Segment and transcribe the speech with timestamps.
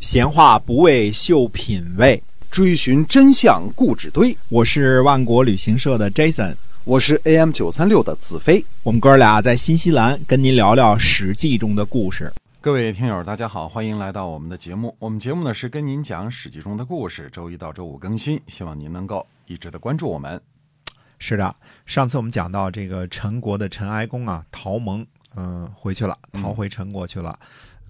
[0.00, 4.36] 闲话不为秀品味，追寻真相故纸堆。
[4.48, 8.64] 我是万国旅行社的 Jason，我是 AM 九三六的子飞。
[8.84, 12.32] 我们哥俩在新西兰跟您聊聊《史记》中的故事。
[12.60, 14.94] 各位听友，大家好，欢迎来到我们的节目。
[15.00, 20.40] 我们节目呢是跟您讲《史记》中的故事，周一到周五更新，希望您能够一直的关注我们。
[21.18, 21.52] 是的，
[21.86, 25.04] 上次我们讲到这个陈国的陈哀公啊，逃盟，
[25.34, 27.36] 嗯、回去了，逃回陈国去了。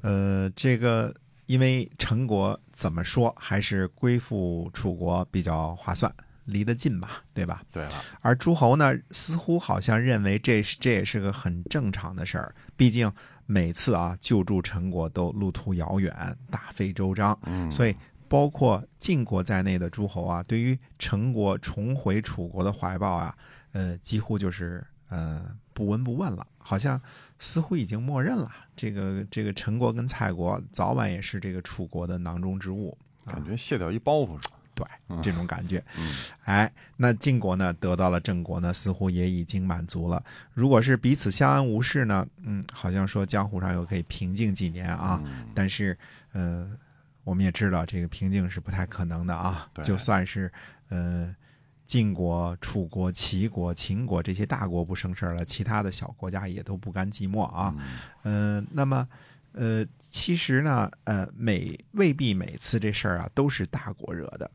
[0.00, 1.14] 呃，这个
[1.48, 6.14] 因为陈国怎么说还是归附楚国比较划算，
[6.44, 7.62] 离得近吧，对吧？
[7.72, 13.10] 对了，而诸侯呢，似乎好像认为这是这也是个很正常的事儿，毕竟
[13.46, 16.14] 每次啊救助陈国都路途遥远，
[16.50, 17.96] 大费周章，嗯，所以
[18.28, 23.34] 包括晋国在内的诸侯啊，对于陈国重回楚国的怀抱啊，
[23.72, 27.00] 呃，几乎就是呃不闻不问了，好像
[27.38, 28.50] 似乎已经默认了。
[28.76, 34.40] 这个这个陈国跟蔡国早晚也是这个楚国的囊中之物，感觉卸掉一包袱了。
[34.74, 34.86] 对
[35.20, 35.82] 这种感觉。
[35.98, 36.08] 嗯
[36.44, 40.22] 哎，那晋国呢得到了郑国呢，似乎也已经满足了。
[40.54, 45.20] 如果是彼此相安无事呢，嗯，好像说江湖上又可以平静几年啊。
[45.24, 45.98] 嗯但是，
[46.30, 46.70] 呃，
[47.24, 49.68] 我们也知道这个平静是不太可能的啊。
[49.74, 50.48] 对就算是
[50.90, 51.34] 呃
[51.88, 57.74] 晋国、楚国、齐国、秦国这些大国不生事儿了，其他的小国家也都不甘寂寞啊。
[58.22, 59.08] 嗯呃，那么，
[59.52, 64.50] 呃，其实呢，呃，每未必每次这事儿啊都是大国惹的，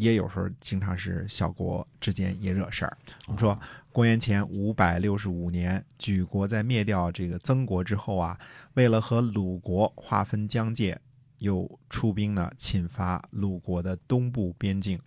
[0.00, 2.98] 也有时候经常是小国之间也惹事儿。
[3.28, 3.56] 我们说，
[3.92, 8.36] 公元前五百六十五年，莒国在灭掉这个曾国之后啊，
[8.74, 11.00] 为了和鲁国划分疆界，
[11.38, 14.98] 又出兵呢侵伐鲁国的东部边境。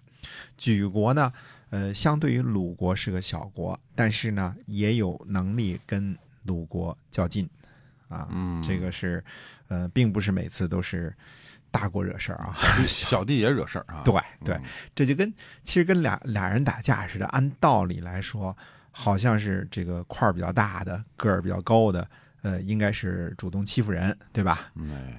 [0.58, 1.32] 莒国呢，
[1.69, 7.49] 呃，相对于鲁国是个小国，但是呢，也有能力跟鲁国较劲，
[8.08, 9.23] 啊，嗯这个是，
[9.67, 11.13] 呃，并不是每次都是
[11.71, 12.55] 大国惹事儿啊。
[12.88, 14.02] 小弟也惹事儿啊。
[14.03, 14.61] 对对嗯，
[14.93, 18.55] 这就跟其实跟俩俩人打架似的，按道理来说，
[18.91, 22.08] 好像是这个块儿比较大的、个儿比较高的，
[22.45, 24.72] 呃，应该是主动欺负人，对吧？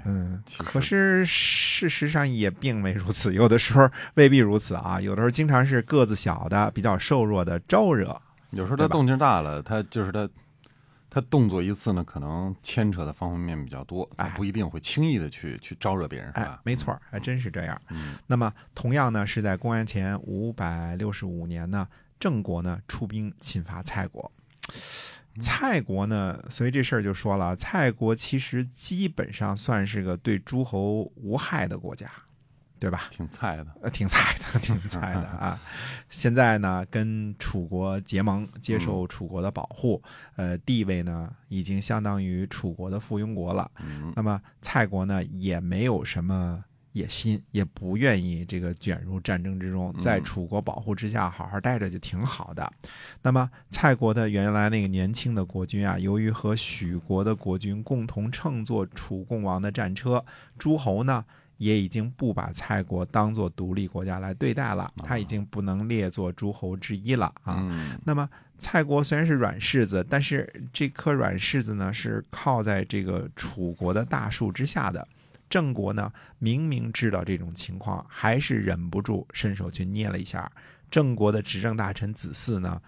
[0.04, 8.16] 嗯可是事实上也并未如此，有的时候未必如此啊，有的时候经常是个子小的、比较瘦弱的招惹。
[8.50, 10.28] 有时候他动静大了，他就是他，
[11.10, 17.76] 他动作一次呢，可能牵扯的方方面面比较多，哎不一定会轻易的去去招惹别人，是哎？，没错，还真是这样。
[17.90, 21.88] 嗯那么，同样呢，是在公元前五百六十五年呢，
[22.20, 24.30] 郑国呢出兵侵伐蔡国。
[25.40, 32.10] 蔡国呢，所以这事儿就说了，蔡国其实基本上算是个对诸侯无害的国家，
[32.78, 33.08] 对吧？
[33.10, 33.66] 挺菜的。
[33.82, 35.60] 呃，挺菜的，挺菜的啊！
[36.10, 40.02] 现在呢，跟楚国结盟，接受楚国的保护，
[40.36, 43.70] 呃，地位呢已经相当于楚国的附庸国了。
[43.80, 46.64] 嗯那么蔡国呢，也没有什么
[46.96, 52.72] 野心，也不愿意这个卷入战争之中，在嗯楚国保护之下好好待着就挺好的。
[53.22, 60.24] 那么蔡国的原来那个年轻的国君啊，由于和许国的国君共同乘坐楚共王的战车，
[60.58, 61.24] 诸侯呢。
[61.58, 67.56] 也已经不把蔡国当做独立国家来对待了，他已经不能列作诸侯之一了啊。
[67.58, 75.08] 嗯那么蔡国虽然是软柿子，但是这颗软柿子呢是靠在这个楚国的大树之下的。
[75.48, 80.50] 郑国呢明明知道这种情况，还是忍不住伸手去捏了一下。
[80.90, 82.80] 郑国的执政大臣子嗣呢，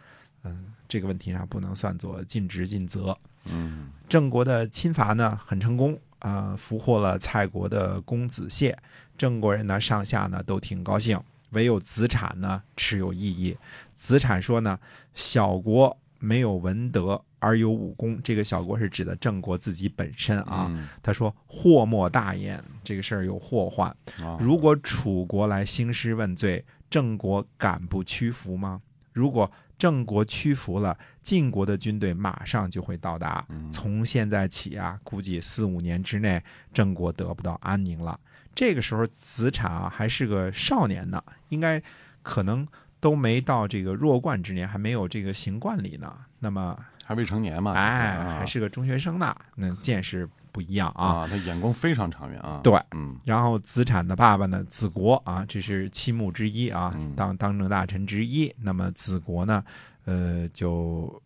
[0.45, 3.17] 嗯，这个问题上不能算作尽职尽责。
[3.51, 8.75] 嗯郑国的侵伐呢很成功，啊、俘获了蔡国的公子燮。
[9.17, 11.21] 郑国人呢上下呢都挺高兴，
[11.51, 13.57] 唯有子产呢持有异议。
[13.95, 14.79] 子产说呢，
[15.15, 20.67] 小国没有文德而有武功，这个小国是指的郑国自己本身啊。
[20.71, 23.89] 嗯他说祸莫大焉，这个事儿有祸患。
[24.21, 28.81] 啊如果楚国来兴师问罪，郑国敢不屈服吗？
[29.13, 33.47] 如果郑国屈服了，晋国的军队马上就会到达。
[33.49, 36.43] 嗯从现在起啊，估计四五年之内，
[36.73, 38.19] 郑国得不到安宁了。
[38.55, 41.81] 这个时候，子产啊还是个少年呢，应该
[42.23, 42.67] 可能
[43.01, 46.13] 都没到这个弱冠之年，还没有这个行冠礼呢。
[46.39, 51.07] 那么，还未成年嘛，哎，啊还是个中学生呢，那见识不一样啊。
[51.07, 52.61] 啊，他眼光非常长远啊。
[52.63, 58.55] 对，嗯然后子产的爸爸呢，子国啊，这是七目之一啊嗯，当当政大臣之一。
[58.59, 59.65] 那么子国呢，
[60.05, 61.23] 呃，就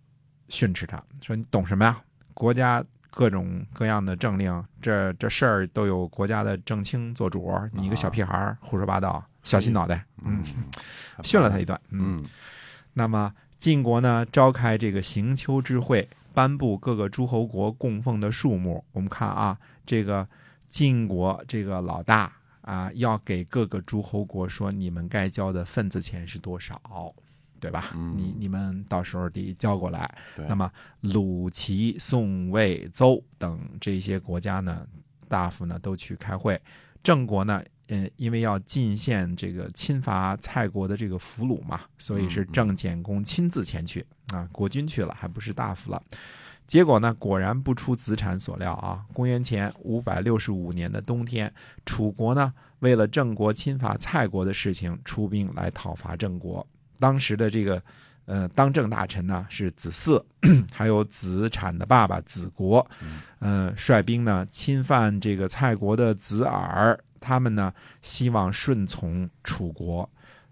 [0.48, 2.00] 训斥他说：“你懂什么呀？
[2.34, 2.82] 国家
[3.14, 10.42] 各种各样的政令，这这事儿都有国家的政卿做主，你一个小屁孩儿胡说八道，小心脑袋。”嗯，
[11.22, 11.78] 训了他一顿。
[11.90, 12.24] 嗯，嗯
[12.94, 18.82] 那么晋国呢，召开这个行秋之会，颁布各个诸侯国供奉的数目。
[18.92, 20.26] 我们看啊，这个
[20.70, 22.32] 晋国这个老大
[22.62, 26.80] 啊，要给各个诸侯国说你们该交的份子钱是多少，
[27.62, 27.92] 对吧？
[27.94, 30.12] 嗯你你们到时候得交过来。
[30.48, 30.68] 那么
[31.02, 34.84] 鲁、齐、宋、魏、邹等这些国家呢，
[35.28, 36.60] 大夫呢都去开会。
[37.04, 44.04] 郑国呢，呃，因为要进献这个侵伐蔡国的这个俘虏嘛，所以是嗯嗯郑简公亲自前去
[44.34, 46.02] 啊，国君去了，还不是大夫了。
[46.66, 49.04] 结果呢，果然不出子产所料啊！
[49.12, 51.52] 公元前五百六十五年的冬天，
[51.84, 56.66] 楚国呢为了郑国侵伐蔡国的事情，出兵来讨伐郑国。
[57.02, 57.82] 当时的这个
[58.26, 60.22] 呃当政大臣呢是子嗣，
[60.72, 62.88] 还有子产的爸爸子国，
[63.40, 70.08] 呃，率兵呢侵犯这个蔡国的子耳，他们呢希望顺从楚国，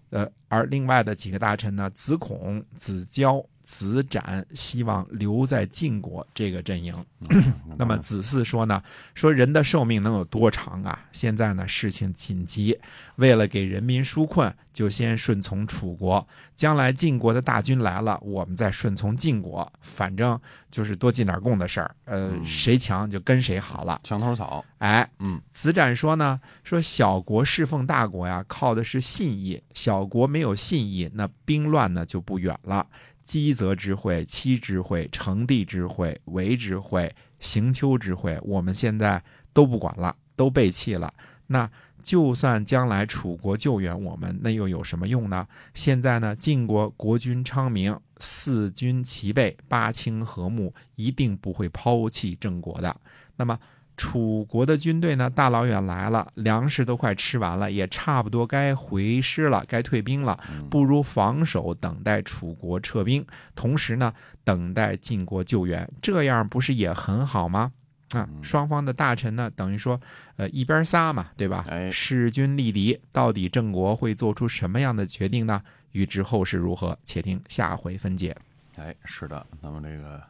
[0.09, 6.93] 呃，而另外的几个大臣呢，子孔、子交、子展希望留在晋国这个阵营。
[7.77, 8.83] 那么子嗣说呢，
[9.13, 10.99] 说人的寿命能有多长啊？
[11.13, 12.77] 现在呢事情紧急，
[13.15, 16.27] 为了给人民纾困，就先顺从楚国。
[16.53, 19.71] 将来晋国的大军来了，我们再顺从晋国。
[19.79, 20.39] 反正
[20.69, 24.01] 就是多进点贡的事儿，呃，嗯谁强就跟谁好了。
[24.03, 29.63] 墙头草，哎，嗯，子展说呢，说小国侍奉大国呀，靠的是信义。
[29.73, 32.85] 小国没有信义，那兵乱呢就不远了。
[33.31, 39.23] 积泽之会、期之会、成帝之会、为之会、行丘之会，我们现在
[39.53, 41.13] 都不管了，都背弃了。
[41.47, 41.71] 那
[42.03, 45.47] 就算将来楚国救援我们，那又有什么用呢？
[45.73, 52.93] 现在呢，晋国国君昌明，四军齐备，八卿和睦，一定不会抛弃郑国的。
[53.37, 53.57] 那么
[53.97, 60.39] 楚国的军队呢，大老远来了，粮食都快吃完了，也差不多该回师了，该退兵了。
[60.69, 67.71] 不如防守，等待楚国撤兵，同时呢，等待晋国救援，这样不是也很好吗？
[68.13, 69.99] 啊，双方的大臣呢，等于说，
[70.35, 71.65] 呃，一边仨嘛，对吧？
[71.69, 75.61] 哎势均力敌，到底郑国会做出什么样的决定呢？
[75.91, 78.35] 预知后事如何，且听下回分解。
[78.77, 80.21] 哎，是的，那么这个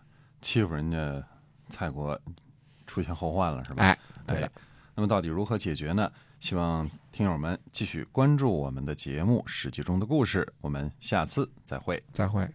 [0.42, 1.24] 欺负人家
[1.70, 2.20] 蔡国
[2.92, 3.84] 出现后患了，是吧？
[3.84, 3.98] 哎，
[4.28, 4.50] 对
[4.94, 6.12] 那么到底如何解决呢？
[6.42, 12.04] 希望听友们继续关注我们的节目《史记》中的故事，我们下次再会。
[12.12, 12.46] 再会。